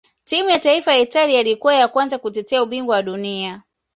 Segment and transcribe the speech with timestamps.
[0.25, 3.61] timu ya taifa ya italia ilikuwa ya kwanza kutetea ubingwa wa dunia